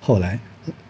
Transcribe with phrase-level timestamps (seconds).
[0.00, 0.38] 后来，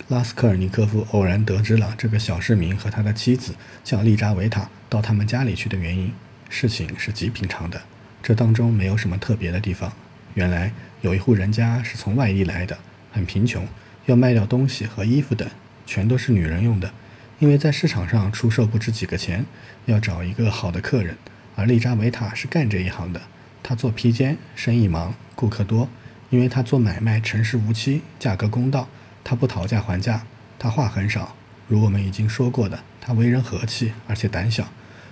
[0.09, 6.13] 拉斯科尔尼科夫偶然得知了这个小市民和他的妻子叫利扎维塔到他们家里去的原因。
[6.49, 7.83] 事情是极平常的，
[8.23, 9.93] 这当中没有什么特别的地方。
[10.35, 12.79] 原来有一户人家是从外地来的，
[13.11, 13.67] 很贫穷，
[14.07, 15.49] 要卖掉东西和衣服等，
[15.85, 16.93] 全都是女人用的。
[17.41, 19.45] 因为在市场上出售不值几个钱，
[19.87, 21.17] 要找一个好的客人。
[21.57, 23.21] 而利扎维塔是干这一行的，
[23.63, 25.89] 他做披肩，生意忙，顾客多。
[26.31, 28.89] 因为他做买卖诚实无欺，价格公道，
[29.23, 30.27] 他不讨价还价，
[30.59, 31.35] 他话很少。
[31.69, 34.69] 如我们已经说过的，他为人和气，而且胆小。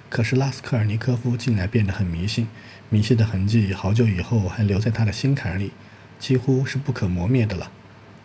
[0.09, 2.49] 可是拉斯科尔尼科夫近来变得很迷信，
[2.89, 5.73] 迷信的痕迹好久以后还留在他的心坎里，
[6.19, 7.71] 几乎是不可磨灭的了。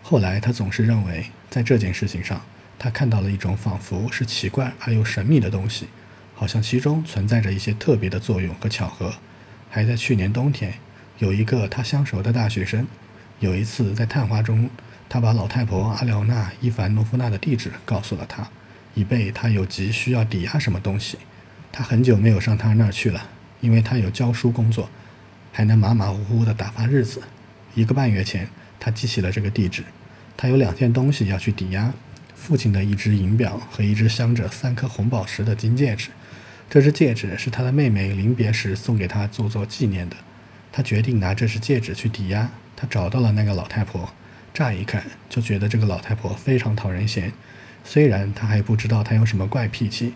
[0.02, 2.42] 后来他总是认为，在这件事情上，
[2.80, 5.88] 他看到了一种仿佛是奇怪而又神秘的东西，
[6.34, 9.14] 好像其中存在着一些特别的作用和巧合。
[9.70, 10.74] 还在去年冬天。
[11.20, 12.88] 有一个他相熟的大学生，
[13.40, 14.70] 有一次在探花中，
[15.14, 18.50] 他把老太婆阿廖娜·伊凡诺夫娜的地址告诉了他，
[18.96, 21.20] 以备他有急需要抵押什么东西。
[21.72, 23.30] 他很久没有上他那儿去了，
[23.62, 24.90] 因为他有教书工作，
[25.52, 27.22] 还能马马虎虎地打发日子。
[27.76, 29.84] 一个半月前，他记起了这个地址。
[30.36, 31.94] 他有两件东西要去抵押：
[32.34, 36.10] 父亲的一只银表和一只镶着三颗红宝石的金戒指。
[36.68, 40.16] 这只戒指是他的妹妹临别时送给他做做纪念的。
[40.72, 42.50] 他决定拿这只戒指去抵押。
[42.76, 44.12] 他找到了那个老太婆，
[44.54, 47.34] 乍一看就觉得这个老太婆非常讨人嫌。
[47.84, 50.14] 虽然他还不知道她有什么怪脾气。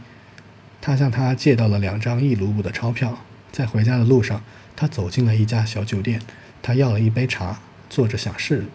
[0.79, 3.19] 他向她借到了两张一卢布的钞票。
[3.51, 4.43] 在回家的路上，
[4.75, 6.21] 他走进了一家小酒店。
[6.61, 8.65] 他要了一杯茶，坐着想事。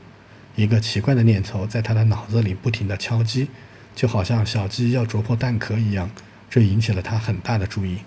[0.57, 3.49] 一个奇怪的念头在他的脑子里不停地敲击，
[3.95, 6.11] 就好像小鸡要啄破蛋壳一样。
[6.51, 7.99] 这引起了他很大的注意。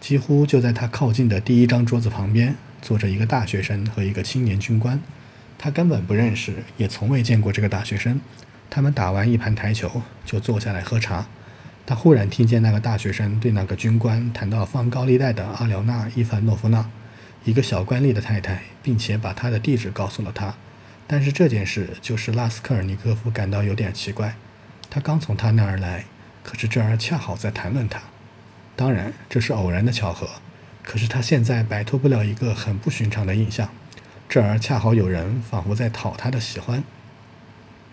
[0.00, 2.56] 几乎就在他靠近的第一张桌子旁边。
[2.80, 5.00] 坐着一个大学生和一个青年军官，
[5.58, 8.20] 他根本不认识，也从未见过这个大学生。
[8.68, 11.26] 他们打完一盘台球，就坐下来喝茶。
[11.86, 16.90] 他忽然听见那个大学生对那个军官谈到放高利贷的阿廖娜·伊凡诺夫娜，
[17.44, 20.54] 一个小官吏的太太，并且把他的地址告诉了他。
[21.06, 24.34] 但是这件事就是拉斯科尔尼科夫感到有点奇怪。
[24.88, 26.06] 他刚从他那儿来，
[26.42, 28.00] 可是这儿恰好在谈论他。
[28.74, 30.28] 当然，这是偶然的巧合。
[30.82, 33.68] 可是他现在摆脱不了一个很不寻常的印象，
[34.28, 36.82] 这儿恰好有人仿佛在讨他的喜欢。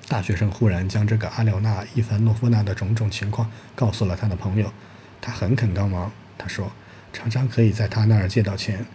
[0.08, 4.74] 大学生忽然将这个阿廖娜·伊凡诺夫娜的种种情况告诉了他的朋友，
[5.22, 6.12] 他很肯帮忙。
[6.38, 6.72] 他说，
[7.14, 8.86] 常常可以在他那儿借到钱，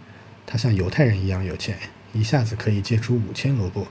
[0.45, 1.77] 他像犹太人一样有钱，
[2.13, 3.87] 一下子可以借出五千卢布，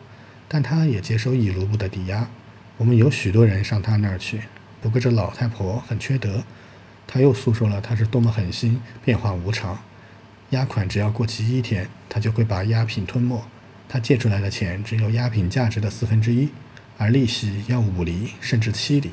[0.47, 2.29] 但他也接受一卢布的抵押。
[2.77, 4.43] 我们有许多人上他那儿去，
[4.83, 6.45] 不过这老太婆很缺德。
[7.07, 9.81] 他又诉说了他是多么狠心，变化无常。
[10.51, 13.45] 押款只要过期一天，他就会把押品吞没。
[13.89, 16.51] 他借出来的钱只有押品价值的四分之一，
[16.99, 19.11] 而利息要五厘甚至七厘，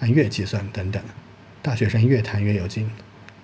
[0.00, 1.00] 按月计算等等。
[1.62, 2.90] 大学生越谈越有劲，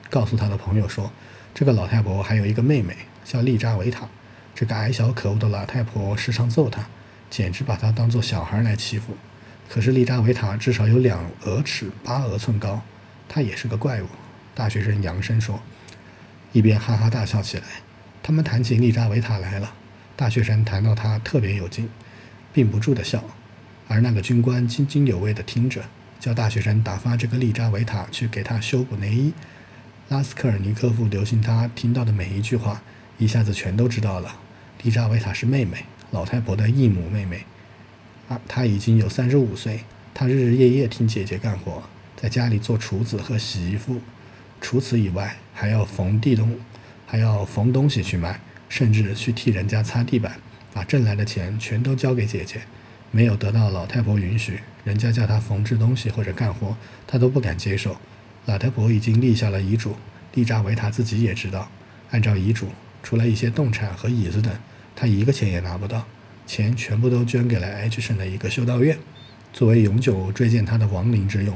[0.08, 1.12] 告诉他的朋友说，
[1.54, 4.08] 这个老太婆还有一个妹妹叫利扎维塔。
[4.54, 6.84] 这个矮小可恶的老太婆时常揍他，
[7.30, 9.16] 简直把他当做小孩来欺负。
[9.68, 12.82] 可是利扎维塔至少有两额尺八额寸高，
[13.28, 14.06] 她也是个怪物。
[14.52, 15.60] 大学生扬声说。
[16.52, 17.64] 一边哈哈大笑起来。
[18.22, 19.72] 他们谈起利扎维塔来了，
[20.14, 21.88] 大学生谈到他特别有劲，
[22.52, 23.24] 并不住的笑，
[23.88, 25.82] 而那个军官津津有味地听着，
[26.20, 29.32] 叫大学生打发这个利扎维塔去给他修补内衣。
[30.08, 32.82] 拉斯科尔尼科夫留心他听到的每一句话，
[33.16, 34.36] 一下子全都知道了。
[34.82, 37.44] 利扎维塔是妹妹，老太婆的异母妹妹。
[38.28, 41.82] 啊，她已经有三十五岁，她日日夜夜听姐姐干活，
[42.16, 44.00] 在家里做厨子和洗衣服。
[44.60, 46.58] 除此以外，还要缝地东，
[47.06, 48.40] 还要缝东西去卖，
[48.70, 50.40] 甚至去替人家擦地板，
[50.72, 52.62] 把挣来的钱全都交给姐姐。
[53.10, 56.74] 没有得到老太婆允许，人家叫她缝制东西或者干活，
[57.06, 57.94] 他都不敢接受。
[58.46, 59.96] 老太婆已经立下了遗嘱，
[60.32, 61.70] 利扎维塔自己也知道。
[62.10, 62.68] 按照遗嘱，
[63.02, 64.50] 除了一些动产和椅子等，
[64.96, 66.06] 他一个钱也拿不到，
[66.46, 68.96] 钱全部都捐给了 H 省的一个修道院，
[69.52, 71.54] 作为永久追荐他的亡灵之用。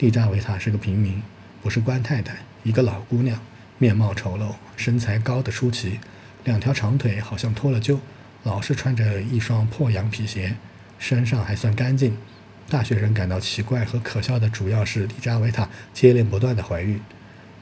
[0.00, 1.22] 利扎维塔是个平民。
[1.60, 3.40] 不是官太太，一个老姑娘，
[3.78, 5.98] 面貌丑陋，身材高得出奇，
[6.44, 7.98] 两条长腿好像脱了臼，
[8.42, 10.56] 老是穿着一双破羊皮鞋，
[10.98, 12.16] 身上还算干净。
[12.68, 17.00] 大学生感到奇怪和可笑的主要是丽扎维塔接连不断的怀孕。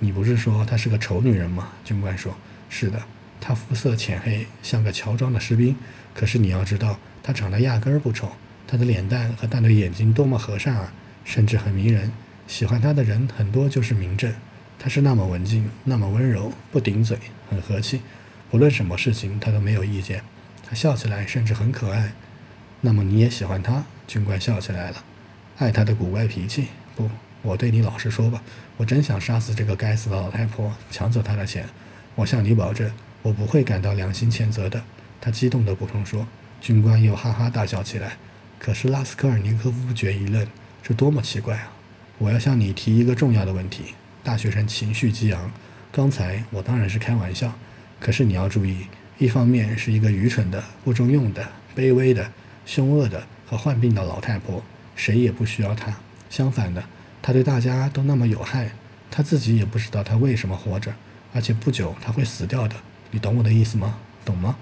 [0.01, 1.69] 你不是说她是个丑女人吗？
[1.85, 2.37] 军官说
[2.69, 3.01] ：“是的，
[3.41, 5.77] 她肤色浅黑，像个乔装的士兵。
[6.13, 8.33] 可是你要知道，她长得压根儿不丑，
[8.67, 10.93] 她的脸蛋和大的眼睛多么和善啊，
[11.25, 12.11] 甚至很迷人。”
[12.49, 14.33] 喜欢她的人很多，就是明正。
[14.79, 17.19] 他是那么文静，那么温柔，不顶嘴，
[17.51, 18.03] 很和气。
[18.51, 20.23] 不论什么事情，他都没有意见。
[20.69, 22.13] 他笑起来甚至很可爱。
[22.81, 23.85] 那么你也喜欢他？
[24.07, 25.05] 军官笑起来了。
[25.59, 26.69] 爱他的古怪脾气？
[26.95, 27.11] 不，
[27.43, 28.43] 我对你老实说吧，
[28.77, 31.67] 我真想杀死这个该死的老太婆，抢走她的钱。
[32.15, 32.91] 我向你保证，
[33.23, 34.83] 我不会感到良心谴责的。
[35.21, 36.27] 他激动地补充说。
[36.61, 38.17] 军官又哈哈大笑起来。
[38.59, 40.47] 可是拉斯科尔尼科夫不觉一愣，
[40.83, 41.73] 这多么奇怪啊！
[42.19, 43.95] 我要向你提一个重要的问题。
[44.27, 45.53] 大学生情绪激昂。
[45.93, 47.57] 刚才我当然是开玩笑，
[48.01, 48.89] 可是你要注意，
[49.19, 52.29] 一方面是一个愚蠢的、不中用的、卑微的、
[52.65, 54.61] 凶恶的和患病的老太婆，
[54.97, 55.95] 谁也不需要她。
[56.29, 56.83] 相反的，
[57.23, 58.73] 她对大家都那么有害，
[59.13, 60.93] 她自己也不知道她为什么活着，
[61.33, 62.75] 而且不久她会死掉的。
[63.13, 63.97] 你懂我的意思吗？
[64.25, 64.57] 懂吗？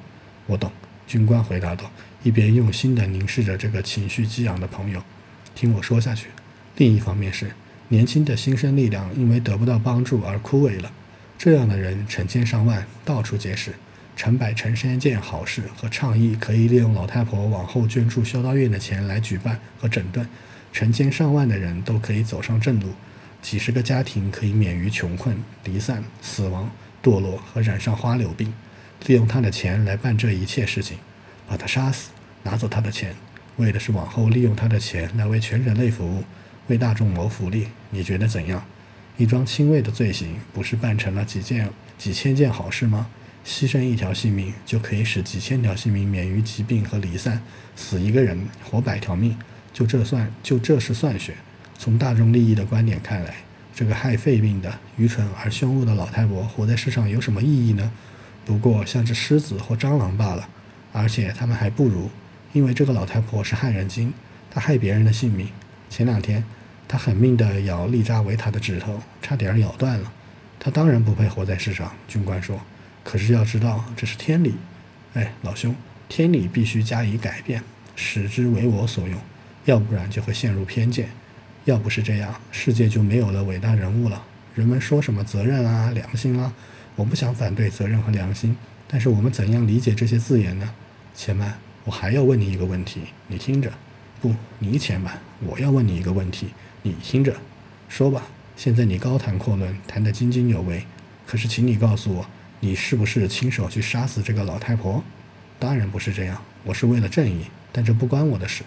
[0.44, 0.70] 我懂。
[1.06, 1.90] 军官回答道，
[2.22, 5.02] 一边用心地凝视着这个情绪激昂的朋友。
[5.54, 6.28] 听我说下去。
[6.76, 7.50] 另一方面是，
[7.88, 10.90] 年轻的新生力量因为得不到帮助而枯萎了。
[11.36, 13.74] 这样的人成千上万，到处皆是，
[14.16, 20.26] 成百成千件好事和倡议可以利用老太婆往后捐助修道院的钱来举办和整顿，
[20.72, 22.88] 成千上万的人都可以走上正路，
[23.42, 26.70] 几十个家庭可以免于穷困、离散、死亡、
[27.02, 28.54] 堕落和染上花柳病，
[29.06, 30.96] 利用他的钱来办这一切事情，
[31.46, 32.10] 把他杀死，
[32.44, 33.14] 拿走他的钱，
[33.56, 36.22] 为的是往后利用他的钱来为全人类服务，
[36.68, 37.68] 为大众谋福利。
[37.90, 38.64] 你觉得怎样？
[39.16, 43.06] 一桩轻微的罪行，不是办成了几件、几千件好事吗？
[43.46, 47.38] 牺牲一条性命，就可以使几千条性命免于疾病和离散；
[47.76, 49.36] 死一个人，活百条命，
[49.72, 51.34] 就这算，就这是算学。
[51.78, 53.34] 从大众利益的观点看来，
[53.74, 57.92] 这个害肺病的、愚蠢而凶恶的老太婆活在世上有什么意义呢？
[58.44, 60.48] 不过像只狮子或蟑螂罢了。
[60.92, 62.08] 而且他们还不如，
[62.52, 64.14] 因为这个老太婆是害人精，
[64.48, 65.48] 她害别人的性命。
[65.94, 66.42] 前两天。
[66.88, 70.12] 他狠命地咬利扎维塔的指头，差点咬断了。
[70.58, 72.60] 他当然不配活在世上，军官说。
[73.04, 74.56] 可是要知道，这是天理。
[75.14, 75.72] 哎，老兄，
[76.08, 77.62] 天理必须加以改变，
[77.94, 79.20] 使之为我所用，
[79.66, 81.08] 要不然就会陷入偏见。
[81.64, 84.20] 要不是这样，世界就没有了伟大人物了。
[84.56, 86.52] 人们说什么责任啊、良心啦，
[86.96, 88.56] 我不想反对责任和良心，
[88.88, 90.74] 但是我们怎样理解这些字眼呢？
[91.14, 91.54] 且慢，
[91.84, 93.72] 我还要问你一个问题，你听着。
[94.24, 96.48] 不，你且慢，我要问你一个问题。
[96.80, 97.36] 你听着，
[97.90, 98.22] 说吧。
[98.56, 100.86] 现在你高谈阔论，谈得津津有味。
[101.26, 102.26] 可是，请你告诉我，
[102.60, 105.04] 你是不是亲手去杀死这个老太婆？
[105.58, 108.64] 当然不是这样，我是为了正义，但这不关我的事。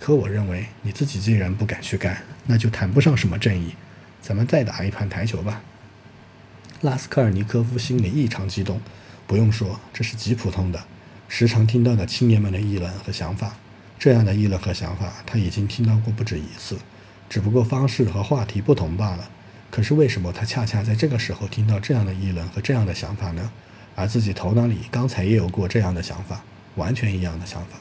[0.00, 3.74] 可我认为，你自己既然不敢去干，那就谈不上什么正义。
[4.22, 5.60] 咱们再打一盘台球吧。
[6.80, 8.80] 拉斯科尔尼科夫心里异常激动。
[9.26, 10.82] 不用说，这是极普通的、
[11.28, 13.56] 时常听到的青年们的议论和想法。
[13.98, 16.78] 这样的议论和想法，他已经听到过不止一次。
[17.28, 19.28] 只不过方式和话题不同罢了。
[19.70, 23.50] 可是为什么他恰恰在这个时候听到这样的议论和这样的想法呢？
[23.94, 26.42] 而自己头脑里刚才也有过这样的想法，
[26.76, 27.78] 完全一样的想法。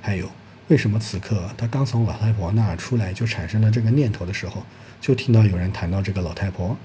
[0.00, 0.28] 还有，
[0.68, 4.64] 为什么此刻他刚从老太婆那儿出来就产生了这个念头的时候，
[5.00, 6.76] 就听到有人谈到这个老太婆？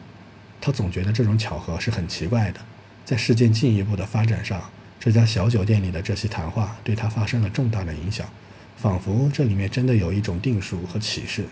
[0.61, 2.59] 他总觉得这种巧合是很奇怪的。
[3.03, 4.61] 在事件进一步的发展上，
[4.99, 8.27] 这家小酒店里的这些谈话对他发生了重大的影响，
[8.83, 11.45] 仿佛这里面真的有一种定数和启示。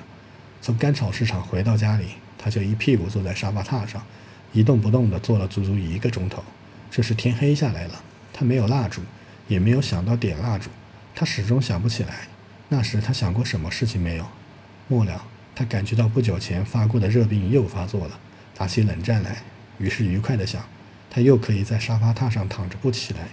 [0.62, 2.08] 从干草市场回到家里，
[2.38, 4.04] 他就一屁股坐在沙发榻上，
[4.52, 6.44] 一动不动地坐了足足一个钟头。
[6.92, 9.02] 这时天黑下来了，他没有蜡烛，
[9.48, 10.70] 也没有想到点蜡烛，
[11.16, 12.28] 他始终想不起来。
[12.68, 14.26] 那时他想过什么事情没有？
[14.90, 15.24] 末了，
[15.56, 18.20] 他感觉到不久前发过的热病又发作了，
[18.58, 19.38] 打起冷战来。
[19.78, 20.62] 于是愉快地想，
[21.10, 23.30] 他又可以在沙发榻上躺着不起来。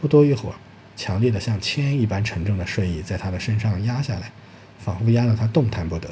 [0.00, 0.56] 不多一会儿，
[0.96, 4.30] 强烈的像铅一般沉重的睡意在他的身上压下来，
[4.78, 6.08] 仿佛压得他动弹不得。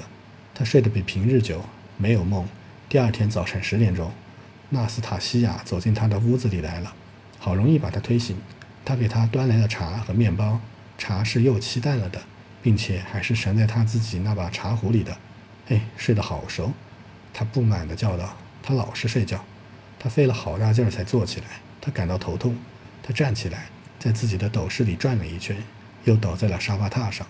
[0.55, 1.65] 他睡得比平日久，
[1.97, 2.47] 没有梦。
[2.89, 4.11] 第二天早晨十点钟，
[4.71, 6.93] 纳斯塔西亚走进他的屋子里来了，
[7.39, 8.37] 好容易把他推醒。
[8.85, 10.61] 他给他端来了茶和面包，
[10.99, 12.21] 茶是又沏淡了的，
[12.63, 15.17] 并且还是盛在他自己那把茶壶里的。
[15.69, 16.73] 哎，睡得好熟！
[17.33, 19.45] 他不满地叫道：“他老是睡觉。”
[20.01, 21.47] 他费了好大劲儿才坐起来，
[21.81, 22.57] 他感到头痛。
[23.03, 23.69] 他站起来，
[24.00, 25.62] 在自己的斗室里转了一圈，
[26.04, 27.26] 又倒在了沙发榻上，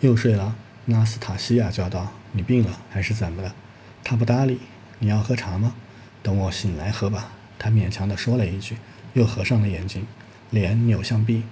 [0.00, 0.56] 又睡了。
[0.86, 3.54] 纳斯塔西亚叫道：“你病了还是怎么了？”
[4.02, 4.58] 他不搭理。
[4.98, 5.74] “你要喝茶吗？
[6.22, 8.78] 等我醒来喝吧。”他勉强地说了一句，
[9.12, 10.06] 又合上了眼睛，
[10.48, 11.42] 脸扭向壁。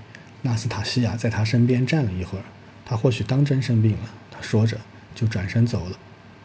[0.40, 2.44] 纳斯塔西亚在他身边站了一会儿。
[2.86, 4.10] 他或许当真生病了。
[4.30, 4.80] 他说着
[5.14, 5.98] 就转身走了。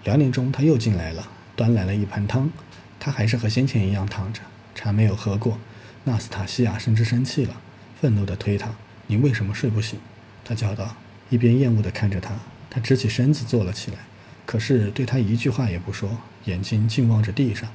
[0.04, 2.52] 两点钟他又进来了，端来了一盘汤。
[3.00, 4.42] 他还是和先前一样躺着，
[4.76, 5.58] 茶没有喝过。
[6.06, 7.62] 纳斯塔西亚甚至生气了，
[8.00, 8.70] 愤怒地推他
[9.08, 10.00] ：“你为什么睡不醒？”
[10.44, 10.98] 他叫道，
[11.30, 12.36] 一边厌恶地看着他。
[12.70, 13.98] 他直起身子坐了起来，
[14.46, 17.70] 可是对他一句话也不说，眼睛静望着地上。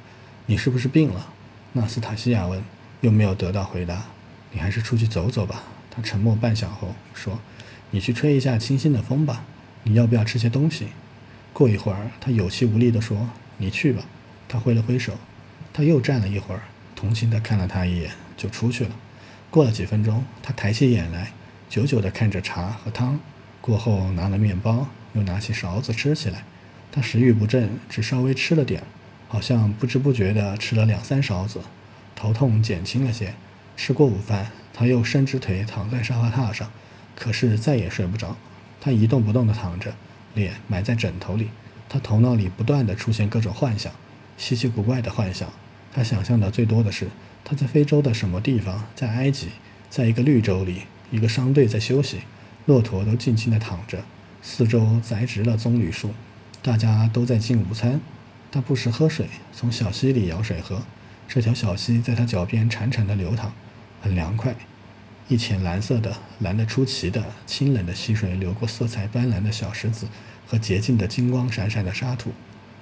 [0.45, 1.33] 你是不是病了？
[1.73, 2.61] 纳斯塔西亚问，
[3.01, 4.05] 又没有得到回答。
[4.51, 5.63] 你还是出去走走吧。
[5.89, 7.39] 他沉默半晌后说
[7.91, 9.43] ：“你去吹一下清新的风吧。
[9.83, 10.89] 你要不要吃些东西？”
[11.53, 14.03] 过一会儿，他有气无力地说：“你去吧。”
[14.47, 15.13] 他挥了挥手。
[15.71, 16.61] 他又站了一会儿，
[16.99, 18.91] 同情地看了他一眼，就出去了。
[19.49, 21.31] 过了几分钟，他抬起眼来，
[21.69, 23.17] 久久地看着茶和汤。
[23.61, 26.43] 过后，拿了面包，又拿起勺子吃起来。
[26.91, 28.83] 他食欲不振，只稍微吃了点，
[29.29, 31.61] 好像不知不觉地吃了两三勺子。
[32.17, 33.33] 头痛减轻了些。
[33.77, 36.69] 吃过午饭，他又伸直腿躺在沙发榻上，
[37.15, 38.35] 可是再也睡不着。
[38.81, 39.93] 他一动不动地躺着，
[40.33, 41.49] 脸埋在枕头里。
[41.87, 43.93] 他头脑里不断地出现各种幻想，
[44.37, 45.49] 稀奇古怪的幻想。
[45.91, 47.07] 他想象的最多的是，
[47.43, 49.47] 他在非洲的什么地方，在埃及，
[49.89, 52.19] 在一个绿洲里，一个商队在休息，
[52.65, 54.03] 骆驼都静静地躺着，
[54.41, 56.11] 四周栽植了棕榈树，
[56.61, 57.99] 大家都在进午餐。
[58.51, 60.81] 他不时喝水，从小溪里舀水喝。
[61.27, 63.53] 这条小溪在他脚边潺潺地流淌，
[64.01, 64.55] 很凉快。
[65.27, 70.07] 一浅蓝色的、蓝得出奇的、清冷的溪水流过色彩斑斓的小石子
[70.47, 72.31] 和洁净的金光闪闪的沙土。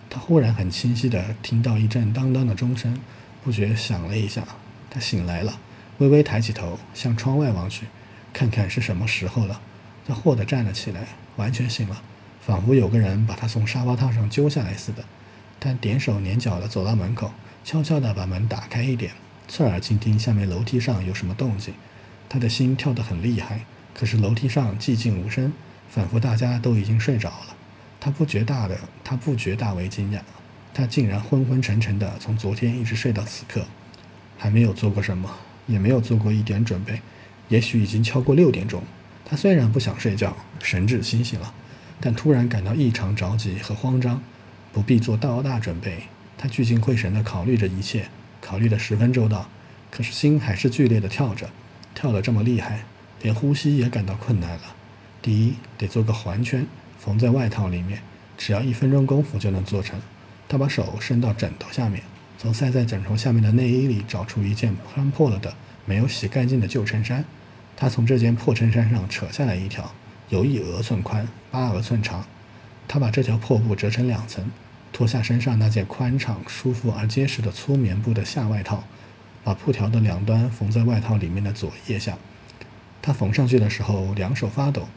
[0.09, 2.99] 他忽然很清晰地听到一阵当当的钟声，
[3.43, 4.43] 不觉响了一下。
[4.89, 5.59] 他醒来了，
[5.97, 7.85] 微微抬起头向窗外望去，
[8.33, 9.61] 看看是什么时候了。
[10.07, 12.01] 他霍地站了起来，完全醒了，
[12.41, 15.03] 仿佛有个人把他从沙发榻上揪下来似的。
[15.59, 17.31] 他踮手踮脚地走到门口。
[17.65, 19.11] 悄悄地把门打开一点，
[19.49, 21.73] 侧耳倾听下面楼梯上有什么动静。
[22.29, 25.51] 他的心跳得很厉害，可是楼梯上寂静无声，
[25.89, 27.56] 仿佛大家都已经睡着了。
[27.99, 30.19] 他不觉大的，他不觉大为惊讶，
[30.73, 33.65] 他竟然昏昏沉沉的从昨天一直睡到此刻，
[34.37, 35.29] 还没有做过什么，
[35.65, 37.01] 也没有做过一点准备。
[37.49, 38.83] 也许已经敲过六点钟。
[39.25, 41.53] 他虽然不想睡觉，神志清醒了，
[41.99, 44.21] 但突然感到异常着急和慌张，
[44.71, 46.03] 不必做多大准备。
[46.37, 48.07] 他聚精会神地考虑着一切，
[48.39, 49.49] 考虑得十分周到，
[49.89, 51.49] 可是心还是剧烈地跳着，
[51.95, 52.83] 跳得这么厉害，
[53.21, 54.75] 连呼吸也感到困难了。
[55.21, 56.65] 第一，得做个环圈，
[56.99, 58.01] 缝在外套里面，
[58.37, 59.99] 只要一分钟功夫就能做成。
[60.47, 62.01] 他把手伸到枕头下面，
[62.37, 65.53] 从塞在枕头下面的内衣里找出一件穿破了的、
[65.85, 67.23] 没有洗干净的旧衬衫。
[67.75, 69.93] 他从这件破衬衫上扯下来一条，
[70.29, 72.25] 有一额寸宽，八额寸长。
[72.87, 74.49] 他把这条破布折成两层。
[74.93, 78.83] 脱下身上那件宽敞、舒服而结实的粗棉布的下外套，
[79.43, 82.17] 把布条的两端缝在外套里面的左腋下。
[83.01, 84.87] 他缝上去的时候，两手发抖。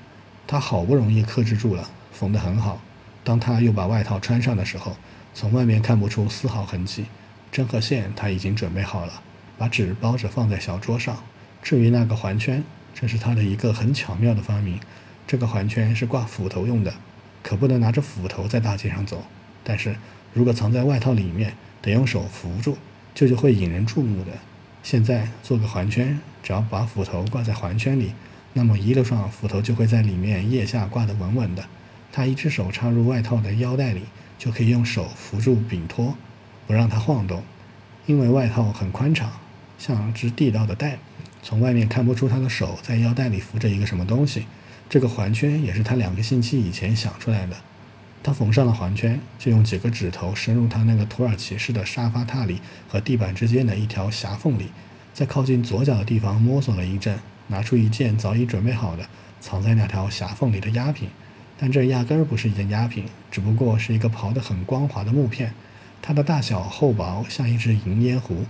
[0.50, 2.80] 他好不容易克制住了，缝得很好。
[3.22, 4.96] 当他又把外套穿上的时候，
[5.32, 7.04] 从外面看不出丝毫痕迹。
[7.52, 9.22] 针和线他已经准备好了，
[9.56, 11.22] 把纸包着放在小桌上。
[11.62, 14.80] 至于那个环圈，这是他的一个很巧妙的发明。
[15.24, 16.92] 这个环圈是挂斧头用的，
[17.44, 19.22] 可不能拿着斧头在大街上走。
[19.62, 19.94] 但是
[20.34, 22.76] 如果藏在外套里面，得用手扶住，
[23.14, 24.32] 这就会引人注目的。
[24.82, 28.14] 现在做个环圈，只要把斧头挂在环圈里，
[28.52, 31.64] 那么一路上斧头就会在里面腋下挂得稳稳的。
[32.12, 34.02] 他一只手插入外套的腰带里，
[34.38, 36.16] 就可以用手扶住柄托，
[36.66, 37.42] 不让它晃动。
[38.06, 39.30] 因为外套很宽敞，
[39.78, 40.98] 像只地道的带，
[41.42, 44.46] 从外面看不出他的手在腰带里扶着一个什么东西。
[44.88, 47.56] 这个环圈也是他两个星期以前想出来的。
[48.22, 54.72] 他缝上了环圈，就用几个指头伸入他那个土耳其式的沙发榻里和地板之间的一条狭缝里，
[55.14, 57.18] 在靠近左脚的地方摸索了一阵，
[57.50, 59.06] 拿出一件早已准备好的
[59.40, 61.10] 藏在那条狭缝里的压品。
[61.58, 65.52] 但这压根儿不是一件压品，只不过是一个刨得很光滑的木片。
[66.00, 68.46] 它的大小厚薄像一只银烟壶。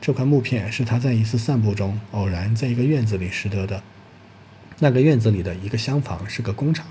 [0.00, 3.80] 这块木片是他在一次散步中偶然在一个院子里拾得的。
[4.80, 6.84] 那个院子里的一个厢房是个工厂。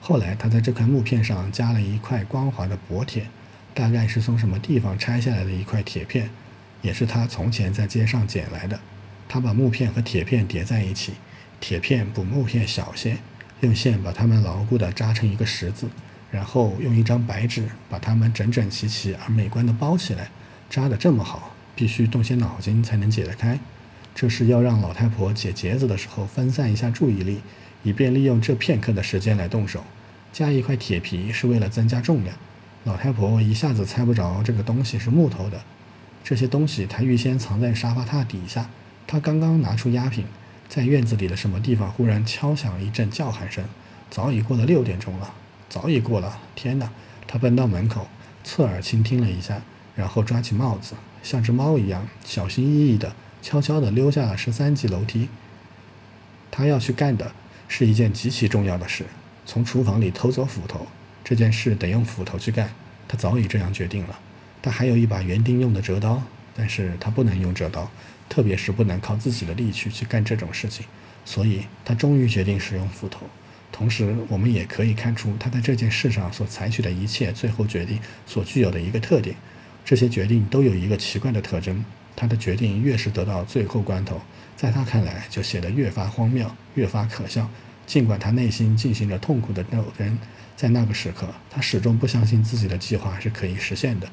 [0.00, 3.26] 后来，他在这块木片上加了一块光滑的薄铁，
[3.74, 6.30] 大概是从什么地方拆下来的一块铁片，
[6.82, 8.78] 也是他从前在街上捡来的。
[9.34, 11.14] 他把木片和铁片叠在一起，
[11.58, 13.16] 铁片比木片小些，
[13.62, 15.88] 用线把它们牢固地扎成一个十字，
[16.30, 20.30] 然后用一张白纸把它们整整齐齐而美观地包起来。
[20.70, 23.58] 扎得这么好，必须动些脑筋才能解得开。
[24.14, 27.40] 这是要让老太婆解结子的时候分散一下注意力。
[27.82, 29.82] 以便利用这片刻的时间来动手，
[30.32, 32.36] 加一块铁皮是为了增加重量。
[32.84, 35.60] 老太婆一下子猜不着这个东西是木头的。
[36.22, 38.70] 这些东西她预先藏在沙发榻底下。
[39.14, 40.24] 他刚刚拿出压品，
[40.68, 43.64] 在院子里的什么地方忽然敲响一阵叫喊声。
[44.10, 45.32] 早已过了六点钟了，
[45.68, 46.36] 早已过了。
[46.56, 46.90] 天哪！
[47.24, 48.08] 他奔到门口，
[48.42, 49.62] 侧耳倾听了一下，
[49.94, 55.28] 然后抓起帽子，像只猫一样小心翼翼地、悄悄地溜下了十三级楼梯。
[56.50, 57.30] 他要去干的。
[57.68, 59.04] 是一件极其重要的事，
[59.46, 60.88] 从厨房里偷走斧头，
[61.22, 62.68] 这件事得用斧头去干。
[63.06, 64.18] 他早已这样决定了。
[64.60, 66.20] 他还有一把园丁用的折刀，
[66.56, 67.88] 但是他不能用折刀，
[68.28, 70.86] 特别是不能靠自己的力气去干这种事情。
[71.24, 73.26] 所以他终于决定使用斧头。
[73.72, 79.34] 同时，我们也可以看出他在这件事上所采取的一切最后决定所具有的一个特点。
[79.84, 84.20] 这些决定都有一个奇怪的特征：他的决定越是得到最后关头，
[84.56, 87.50] 在他看来就显得越发荒谬，越发可笑。
[87.86, 90.18] 尽管他内心进行着痛苦的斗争，
[90.56, 94.08] 在那个时刻，他始终不相信自己的计划是可以实现的。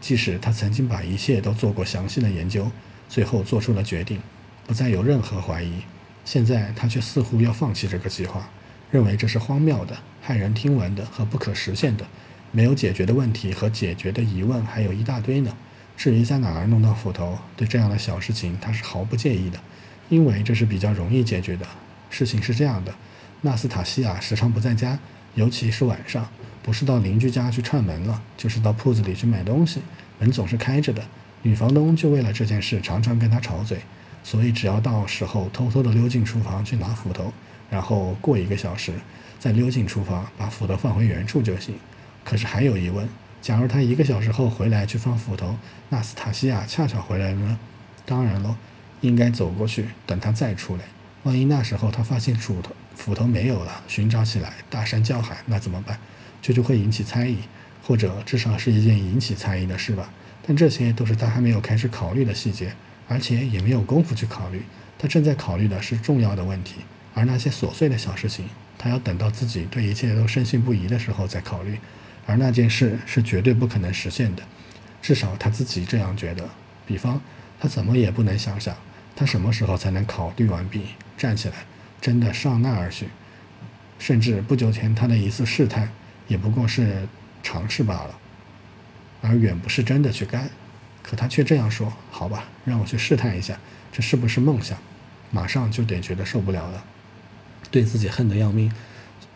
[0.00, 2.70] 即使他曾经把一切都做过详细的研究，
[3.08, 4.20] 最后做出了决定，
[4.66, 5.82] 不再有任何怀疑，
[6.24, 8.48] 现在他却似乎要放弃这个计划，
[8.90, 9.96] 认为这是荒谬的、
[10.26, 12.06] 骇人听闻的和不可实现的。
[12.52, 15.54] 没有解决的问题和解决的疑问还有一大堆呢。
[15.96, 19.58] 至于在哪儿弄到斧头，对这样的小事情他是毫不介意的，
[20.08, 21.66] 因为这是比较容易解决的。
[22.10, 22.94] 事情是这样的。
[23.42, 24.98] 纳斯塔西亚时常不在家，
[25.34, 26.28] 尤其是晚上，
[26.62, 29.80] 不是到邻居家去串门了，就是到铺子里去买东西，
[30.18, 31.02] 门总是开着的。
[31.46, 33.78] 女房东就为了这件事常常跟他吵嘴，
[34.24, 37.32] 所以只要到时候偷偷的溜进厨房去拿斧头，
[37.70, 38.92] 然后过一个小时
[39.38, 41.76] 再溜进厨房把斧头放回原处就行。
[42.24, 43.08] 可是还有疑问：
[43.40, 45.56] 假如他一个小时后回来去放斧头，
[45.90, 47.56] 纳斯塔西亚恰巧回来了呢？
[48.04, 48.56] 当然喽，
[49.00, 50.82] 应该走过去等他再出来。
[51.22, 55.96] 万一那时候他发现斧头斧头没有了，寻找起来大声叫喊，那怎么办？
[56.42, 57.38] 这就会引起猜疑，
[57.84, 60.10] 或者至少是一件引起猜疑的事吧。
[60.46, 62.72] 但这些都是他还没有开始考虑的细节，
[63.08, 64.62] 而且也没有功夫去考虑。
[64.98, 66.76] 他正在考虑的是重要的问题，
[67.14, 68.48] 而那些琐碎的小事情，
[68.78, 71.78] 他要等到自己对一切都深信不疑的时候再考虑。
[72.26, 74.42] 而那件事是绝对不可能实现的，
[75.02, 76.48] 至少他自己这样觉得。
[76.86, 77.20] 比方，
[77.60, 78.74] 他怎么也不能想想，
[79.14, 80.82] 他什么时候才能考虑完毕？
[81.16, 81.54] 站起来，
[82.00, 83.06] 真的上那儿去。
[83.98, 85.90] 甚至不久前他的一次试探，
[86.28, 87.06] 也不过是
[87.42, 88.18] 尝试罢了，
[89.26, 90.48] 而远不是真的去干。
[91.02, 93.58] 可他却这样说：“好吧，让我去试探一下，
[93.92, 94.78] 这是不是梦想？”
[95.30, 96.84] 马上就得觉得受不了了，
[97.70, 98.72] 对自己恨得要命，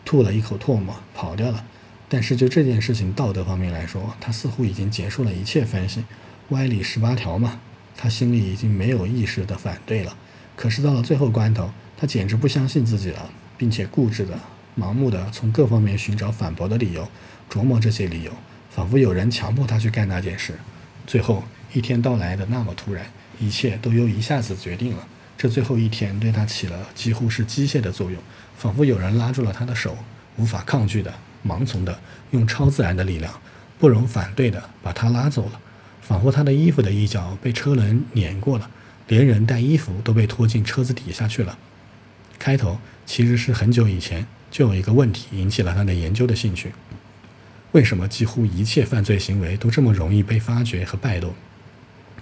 [0.05, 1.65] 吐了一口唾沫，跑掉了。
[2.09, 6.03] 但是就这件事情道德方面来说，他似乎已经结束了一切分析，
[6.49, 7.59] 歪理十八条嘛。
[7.95, 10.17] 他心里已经没有意识的反对了。
[10.55, 14.39] 可是到了最后关头，他简直不相信自己了，并且固执的、
[14.77, 17.07] 盲目的从各方面寻找反驳的理由，
[17.49, 18.31] 琢磨这些理由，
[18.73, 20.57] 仿佛有人强迫他去干那件事。
[21.05, 23.05] 最后一天到来的那么突然，
[23.39, 25.07] 一切都又一下子决定了。
[25.37, 28.21] 这最后一天对他起了几乎是机械的作用，
[28.57, 29.97] 仿佛有人拉住了他的手，
[30.37, 31.13] 无法抗拒的、
[31.45, 31.99] 盲从的，
[32.31, 33.33] 用超自然的力量，
[33.79, 35.59] 不容反对的把他拉走了，
[36.01, 38.69] 仿佛他的衣服的一角被车轮碾过了。
[39.07, 41.57] 连人带衣服都被拖进车子底下去了。
[42.39, 46.71] 开头其实是很久以前就有一个问题引起了他的研究的兴趣：
[47.73, 51.33] 为什么几乎一切犯罪行为都这么容易被发觉和败露？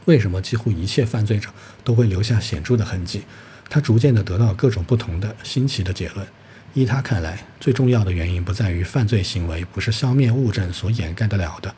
[0.06, 1.50] 为什么几乎一切犯罪者
[1.84, 3.24] 都会留下显著的痕迹？
[3.70, 6.26] 他逐渐地得到各种不同的新奇的结论。
[6.74, 11.74] 依他看来，最重要的原因不在于犯罪行为不是消灭物证所掩盖得了的，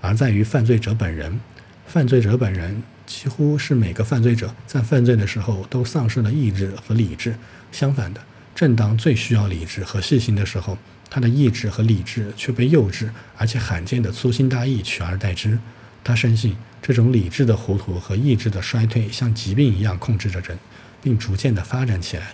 [0.00, 1.40] 而在于犯罪者本人。
[1.86, 2.82] 犯罪者本人。
[3.04, 7.34] 几乎是每个犯罪者在犯罪的时候都丧失了意志和理智。
[7.70, 8.20] 相反的，
[8.54, 10.78] 正当最需要理智和细心的时候，
[11.14, 15.58] 他的意志和理智却被幼稚而且罕见的粗心大意取而代之。
[16.02, 20.58] 他深信这种理智的糊涂和意志的衰退像疾病一样控制着人，
[21.02, 22.28] 并逐渐地发展起来。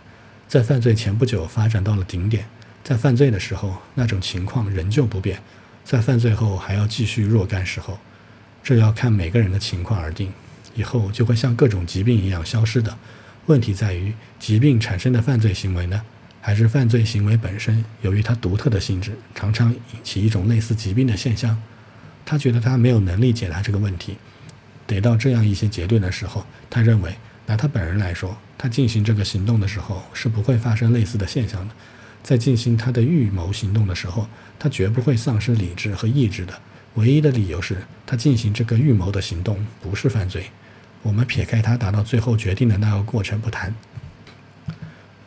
[0.46, 2.46] 在犯罪前不久发展到了顶点，
[2.84, 5.42] 在犯罪的时候那种情况仍旧不变，
[5.84, 7.98] 在犯罪后还要继续若干时候，
[8.62, 10.32] 这要看每个人的情况而定。
[10.76, 12.96] 以后就会像各种疾病一样消失的。
[13.46, 16.00] 问题在于，疾病产生的犯罪行为呢，
[16.48, 17.84] 还是犯罪行为本身？
[18.00, 21.54] 由于它独特的性质，常常引起一种类似疾病的现象。
[22.24, 24.16] 他觉得他没有能力解答这个问题。
[24.86, 31.74] 得到这样一些结论的时候，他认为，拿他本人来说，他进行这个行动的时候是不会发生类似的现象的。
[32.22, 34.26] 在进行他的预谋行动的时候，
[34.58, 36.58] 他绝不会丧失理智和意志的。
[36.94, 40.46] 唯一的理由是他进行这个预谋的行动不是犯罪。
[41.02, 43.74] 我们撇开他达到最后决定的那个过程不谈，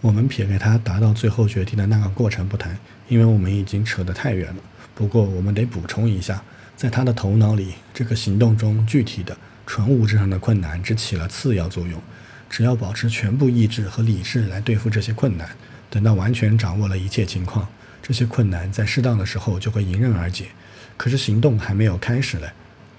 [0.01, 2.75] 我们撇开他达到最后决定的那个过程不谈，
[3.07, 4.61] 因为我们已经扯得太远了。
[4.95, 6.43] 不过我们得补充一下，
[6.75, 9.37] 在他的头脑里，这个行动中具体的
[9.67, 12.01] 纯物质上的困难只起了次要作用。
[12.49, 15.47] 只要保持全部意志和理智来对付这些困难，
[15.89, 17.67] 等到完全掌握了一切情况，
[18.01, 20.47] 这些困难在适当的时候就会迎刃而解。
[20.97, 22.51] 可是行动还没有开始嘞。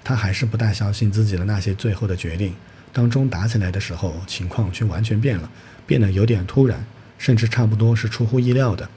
[0.04, 2.54] 他还是不大相信自己的那些最后的决定。
[2.92, 5.50] 当中打起来的时候，情况却完全变了，
[5.86, 6.84] 变得有点突然，
[7.18, 8.88] 甚至差不多是出乎意料的。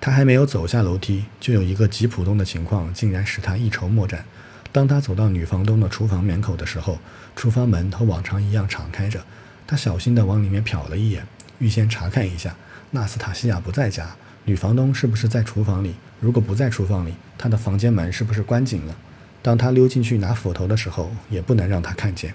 [0.00, 4.24] 他还没有走下楼梯，就有一个极普通的情况，竟然使他一筹莫展。
[4.72, 6.98] 当他走到女房东的厨房门口的时候，
[7.36, 9.24] 厨房门和往常一样敞开着。
[9.66, 11.24] 他小心地往里面瞟了一眼，
[11.58, 12.54] 预先查看一下，
[12.90, 14.14] 纳斯塔西亚不在家，
[14.44, 15.94] 女房东是不是在厨房里？
[16.20, 18.96] 如果不在厨房里，她的房间门是不是关紧了？
[19.40, 22.34] 当他溜进去拿斧头的时候，也不能让他看见。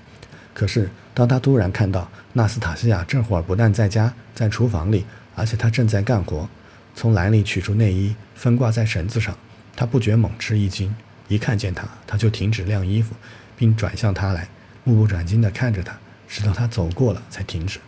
[0.59, 6.49] 可是，当他突然看到纳斯塔西亚这会儿不但在家，在厨房里，而且他正在干活，
[6.93, 9.33] 从篮里取出内衣，分挂在绳子上，
[9.73, 10.93] 他不觉猛吃一惊。
[11.29, 13.15] 一看见他，他就停止晾衣服，
[13.55, 14.49] 并转向他来，
[14.83, 17.79] 目不转睛地看着他，直到他走过了才停止。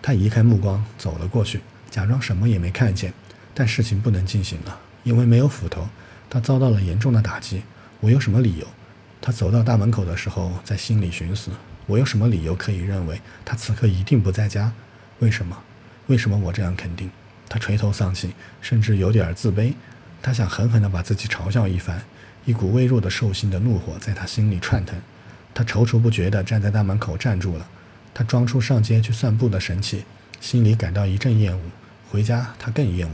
[0.00, 3.12] 他移开目光，走了过去，假装什么也没看见。
[3.52, 5.88] 但事情不能进行了，因为没有斧头，
[6.28, 7.64] 他遭到了严重的打击。
[7.98, 8.66] 我有什么理由？
[9.20, 11.50] 他走到大门口的时候，在心里寻思：
[11.90, 14.72] 我有什么理由可以认为他此刻一定不在家？
[15.18, 15.58] 为什么？
[16.06, 17.10] 为什么我这样肯定？
[17.48, 19.74] 他垂头丧气，甚至有点自卑。
[20.22, 22.00] 他想狠狠地把自己嘲笑一番。
[22.44, 24.96] 一股微弱的兽性的怒火在他心里窜腾，
[25.52, 27.66] 他踌躇不决地站在大门口站住了。
[28.14, 30.04] 他装出上街去散步的神气，
[30.40, 31.60] 心里感到一阵厌恶。
[32.08, 33.12] 回家他更厌恶，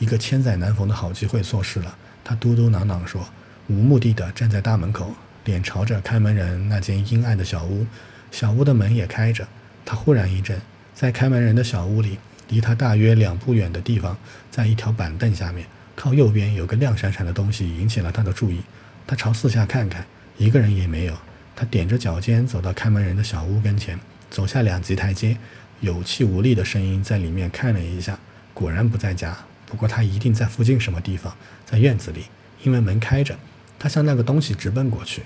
[0.00, 1.96] 一个千载难逢的好机会错失了。
[2.24, 3.24] 他嘟嘟囔囔说，
[3.68, 7.86] 无目的地站在大门口，脸朝着开门人那间阴暗的小屋。
[8.30, 9.46] 小屋的门也开着。
[9.84, 10.60] 他忽然一震，
[10.94, 14.16] 在开门人的小屋里，离他大约两步远的地方，
[14.50, 15.66] 在一条板凳下面。
[15.94, 18.60] 靠右边有个亮闪闪的东西引起了他的注意，
[19.06, 20.04] 他朝四下看看，
[20.36, 21.16] 一个人也没有。
[21.54, 25.38] 他踮着脚尖走到开门人的小屋跟前，走下两级台阶，
[25.80, 28.18] 有气无力的声音在里面看了一下，
[28.52, 29.34] 果然不在家。
[29.64, 31.34] 不过他一定在附近什么地方，
[31.64, 32.26] 在院子里，
[32.62, 33.38] 因为门开着。
[33.78, 35.22] 他向那个东西直奔过去，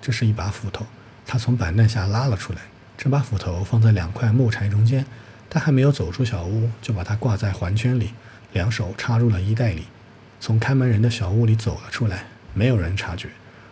[0.00, 0.86] 这是一把斧头。
[1.26, 2.60] 他从板凳下拉了出来，
[2.96, 5.04] 这把斧头放在两块木柴中间。
[5.48, 8.12] 他还没有走出小屋，就把它挂在环圈里，
[8.52, 9.84] 两手插入了衣袋里。
[10.40, 13.28] 从看门人的小屋里走了出来，没有人察觉。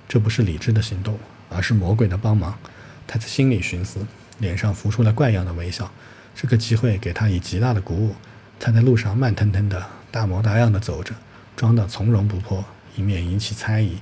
[0.07, 2.59] 这不是理智的行动，而是魔鬼的帮忙。
[3.07, 4.07] 他在心里寻思，
[4.39, 5.91] 脸上浮出了怪样的微笑。
[6.35, 8.15] 这个机会给他以极大的鼓舞。
[8.59, 11.15] 他在路上慢腾腾的、大模大样的走着，
[11.57, 13.99] 装得从容不迫，以免引起猜疑。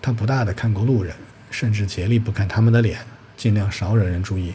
[0.00, 1.16] 他不大的看过路人，
[1.58, 2.98] 甚至竭力不看他们的脸，
[3.34, 4.52] 尽量少惹人注意。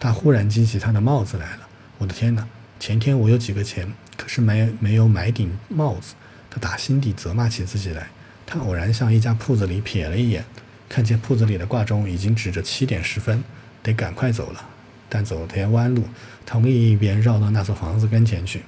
[0.00, 1.68] 他忽然记起他的帽子来了。
[1.96, 2.44] 我的天哪！
[2.80, 3.86] 前天我有几个钱，
[4.16, 6.14] 可是没没有买顶帽子。
[6.50, 8.08] 他打心底责骂起自己来。
[8.44, 10.44] 他偶然向一家铺子里瞥了一眼，
[10.88, 13.44] 看见铺子里的挂钟已经指着七点十分，
[13.80, 14.66] 得赶快走了。
[15.08, 16.02] 但走条弯路，
[16.44, 18.64] 从另一边绕到那座房子跟前去。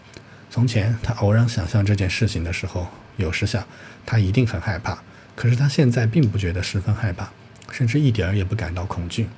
[0.48, 3.66] 从前他偶然想象这件事情的时候，有时想
[4.06, 5.02] 他一定很害怕。
[5.34, 7.28] 可是他现在并不觉得十分害怕，
[7.70, 9.28] 甚至一点儿也不感到恐惧。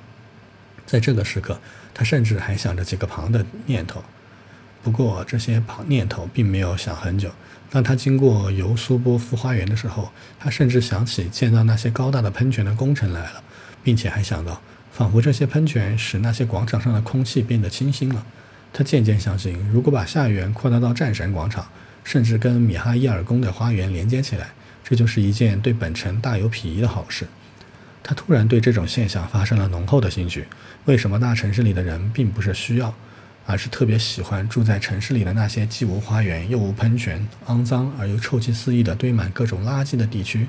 [0.85, 1.59] 在这个时刻，
[1.93, 4.03] 他甚至还想着几个旁的念头。
[4.83, 7.31] 不过这些旁念头并没有想很久。
[7.71, 13.43] 当他经过尤苏波夫花园的时候，他甚至想起建造那些高大的喷泉的工程来了，
[13.83, 14.61] 并且还想到，
[14.91, 18.23] 仿佛这些喷泉使那些广场上的空气变得清新了。
[18.71, 21.67] 他渐渐相信，如果把下园扩大到战神广场，
[22.03, 24.49] 甚至跟米哈伊尔宫的花园连接起来，
[24.83, 27.25] 这就是一件对本城大有裨益的好事。
[28.07, 30.45] 他突然对这种现象发生了浓厚的兴趣。
[30.85, 32.93] 为什么大城市里的人并不是需要？
[33.47, 40.47] 而是特别喜欢住在城市里的那些既无花园又无喷泉、肮脏而又臭气四溢的堆满各种垃圾的地区。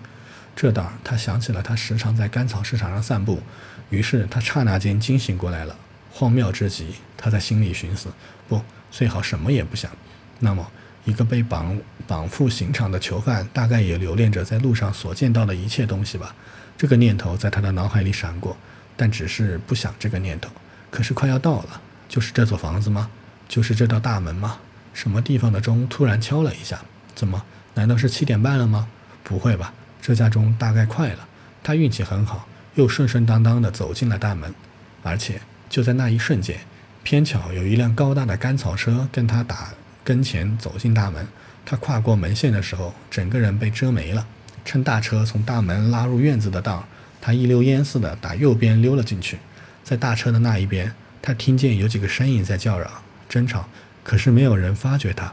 [0.55, 3.43] 这当他想起了他时常在甘草市场上散步，
[3.91, 5.77] 于是他刹那间惊醒过来了。
[6.11, 8.09] 荒谬之极，他在心里寻思：
[8.49, 9.91] 不，最好什么也不想。
[10.39, 10.67] 那么，
[11.05, 16.35] 一个被绑绑赴刑场的囚犯，大概也留恋着在路上所见到的一切东西吧。
[16.79, 18.57] 这个念头在他的脑海里闪过，
[18.97, 20.51] 但只是不想这个念头。
[20.91, 21.81] 可是快要到了。
[22.09, 23.11] 就是这座房子吗？
[23.49, 24.59] 就是这道大门吗？
[24.95, 26.81] 什么地方的钟突然敲了一下？
[27.17, 27.43] 怎么？
[27.75, 28.87] 难道是七点半了吗？
[29.25, 31.27] 不会吧，这家钟大概快了。
[31.65, 34.55] 他运气很好，又顺顺当当地走进了大门。
[35.03, 36.61] 而且就在那一瞬间，
[37.03, 39.71] 偏巧有一辆高大的干草车跟他打
[40.05, 41.27] 跟前走进大门。
[41.65, 44.25] 他跨过门线的时候，整个人被遮没了。
[44.67, 46.87] 趁大车从大门拉入院子的当，
[47.23, 49.39] 他一溜烟似的打右边溜了进去。
[49.83, 50.93] 在大车的那一边。
[51.23, 52.89] 他听见有几个声音在叫嚷、
[53.29, 53.69] 争吵，
[54.05, 55.33] 可是没有人发觉他，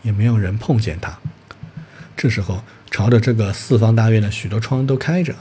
[0.00, 1.18] 也没有人碰见他。
[2.16, 5.34] 这时候，朝着这个四方大院的许多窗都开着，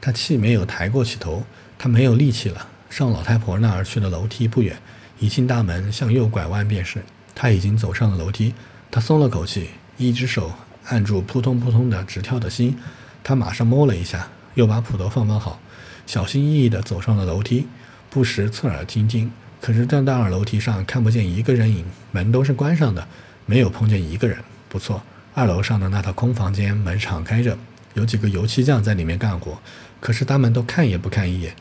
[0.00, 1.44] 他气没有抬过起头，
[1.78, 2.66] 他没有力气了。
[2.90, 4.76] 上老太婆那儿去的楼梯不远，
[5.20, 7.04] 一进大门向右拐弯便是。
[7.32, 8.52] 他已经走上了楼梯，
[8.90, 10.52] 他松了口气，一只手
[10.88, 12.76] 按住扑通扑通的直跳的心，
[13.22, 15.60] 他马上摸了一下，又把斧头放放好，
[16.06, 17.66] 小心翼翼地走上了楼梯。
[18.08, 23.06] 不时侧耳听听，可是在大二楼梯上看不见一个人影，门都是关上的，
[23.44, 24.38] 没有碰见一个人。
[24.68, 25.02] 不错，
[25.34, 27.58] 二楼上的那套空房间门敞开着，
[27.94, 29.58] 有几个油漆匠在里面干活，
[30.00, 31.54] 可是他们都看也不看一眼。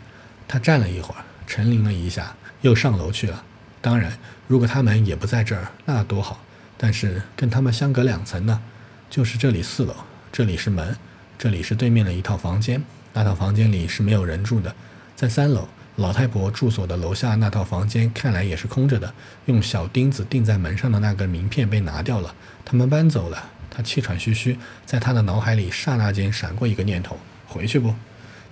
[0.47, 3.43] 他站了一会儿，沉吟了一下，又上楼去了。
[3.81, 6.39] 当然，如果他们也不在这儿，那多好。
[6.77, 8.61] 但是跟他们相隔两层呢，
[9.09, 9.95] 就是这里四楼，
[10.31, 10.95] 这里是门，
[11.37, 14.75] 这里是对面的一套房间，那套房间里是没有人住的，
[15.15, 15.67] 在三楼。
[15.97, 19.13] 老太婆住所的楼下那套房间看来也是空着的，
[19.45, 22.35] 用小钉子钉在门上的那个名片被拿掉了。
[22.65, 23.51] 他们搬走了。
[23.69, 27.93] 他气喘吁吁，在他的脑海里刹那间闪过一个念头：回去不？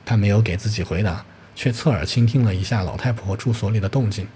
[0.06, 4.28] 他没有给自己回答，却侧耳倾听了一下老太婆住所里的动静，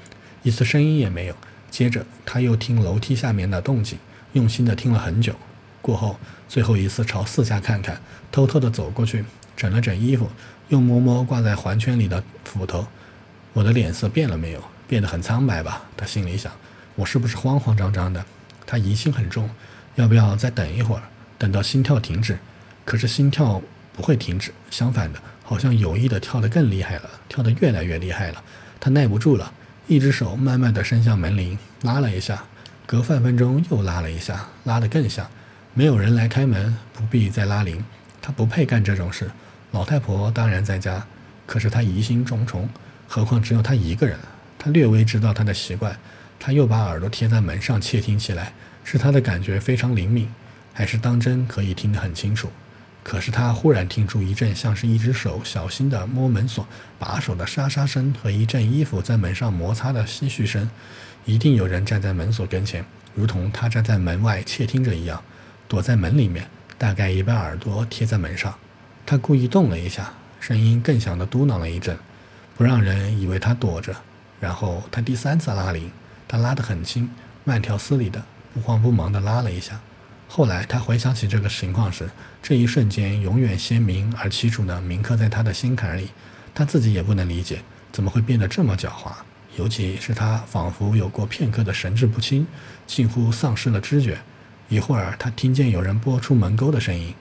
[0.43, 1.35] 一丝声音也没有。
[1.69, 3.99] 接着他又听楼梯下面的动静，
[4.33, 5.33] 用心地听了很久。
[5.81, 9.23] 过后，最后一次朝四下看看，偷偷地走过去，
[9.55, 10.29] 整了整衣服，
[10.69, 12.85] 又摸摸挂在环圈里的斧头。
[13.53, 14.63] 我的脸色变了没有？
[14.87, 15.81] 变得很苍白吧？
[15.97, 16.51] 他心里想。
[16.95, 18.23] 我是不是慌慌张张的？
[18.65, 19.49] 他疑心很重，
[19.95, 21.03] 要不要再等一会儿，
[21.37, 22.37] 等到心跳停止？
[22.85, 23.61] 可是心跳
[23.93, 28.43] 不会停止，相反的，好像有意的跳得更厉害了，跳得越来越厉害了。
[28.79, 29.51] 他耐不住了，
[29.87, 32.43] 一只手慢慢地伸向门铃，拉了一下，
[32.85, 35.29] 隔半分钟又拉了一下，拉得更响。
[35.77, 37.85] 没有人来开门，不必再拉铃。
[38.19, 39.29] 他不配干这种事。
[39.69, 41.05] 老太婆当然在家，
[41.45, 42.67] 可是他疑心重重。
[43.07, 44.17] 何况只有他一个人，
[44.57, 45.95] 他略微知道他的习惯，
[46.39, 50.27] 他又把耳朵贴在门上窃听起来，是他的感觉非常灵敏，
[50.73, 52.49] 还是当真可以听得很清楚？
[53.03, 60.67] 可是他忽然听出一阵像是一只手小心地摸门锁把手的沙沙声和一阵衣服在门上摩擦的唏嘘声，
[61.25, 65.23] 一定有人站在门锁跟前，如同他站在门外窃听着一样，
[65.67, 68.53] 躲在门里面，大概也把耳朵贴在门上。
[69.05, 71.97] 他故意动了一下，声音更响地嘟囔了一阵。
[72.55, 73.95] 不让人以为他躲着，
[74.39, 75.91] 然后他第三次拉铃，
[76.27, 77.09] 他拉得很轻，
[77.43, 79.79] 慢条斯理的，不慌不忙地拉了一下。
[80.27, 82.09] 后来他回想起这个情况时，
[82.41, 86.09] 这一瞬间永远鲜明而清楚的铭刻在他的心坎里。
[86.55, 89.11] 他自己也不能理解，怎么会变得这么狡猾？
[89.55, 92.45] 尤其是他仿佛有过片刻的神志不清，
[92.85, 94.17] 近乎丧失了知觉。
[94.69, 97.13] 一会儿，他听见有人拨出门钩的声音。